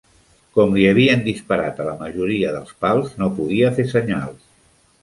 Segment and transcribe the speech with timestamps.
[0.53, 4.53] Como li havien disparat a la majoria dels pals, no podia fer senyals.